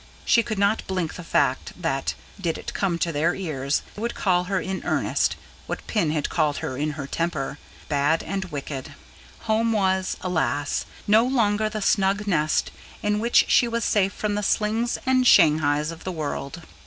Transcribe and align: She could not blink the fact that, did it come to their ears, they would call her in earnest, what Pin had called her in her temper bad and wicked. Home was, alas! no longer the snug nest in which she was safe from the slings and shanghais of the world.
She 0.25 0.41
could 0.41 0.57
not 0.57 0.81
blink 0.87 1.13
the 1.13 1.23
fact 1.23 1.73
that, 1.79 2.15
did 2.41 2.57
it 2.57 2.73
come 2.73 2.97
to 2.97 3.11
their 3.11 3.35
ears, 3.35 3.83
they 3.93 4.01
would 4.01 4.15
call 4.15 4.45
her 4.45 4.59
in 4.59 4.83
earnest, 4.83 5.35
what 5.67 5.85
Pin 5.85 6.09
had 6.09 6.27
called 6.27 6.57
her 6.57 6.75
in 6.75 6.93
her 6.93 7.05
temper 7.05 7.59
bad 7.87 8.23
and 8.23 8.45
wicked. 8.45 8.95
Home 9.41 9.71
was, 9.71 10.17
alas! 10.21 10.85
no 11.05 11.23
longer 11.23 11.69
the 11.69 11.83
snug 11.83 12.25
nest 12.25 12.71
in 13.03 13.19
which 13.19 13.45
she 13.47 13.67
was 13.67 13.85
safe 13.85 14.13
from 14.13 14.33
the 14.33 14.41
slings 14.41 14.97
and 15.05 15.25
shanghais 15.27 15.91
of 15.91 16.03
the 16.03 16.11
world. 16.11 16.63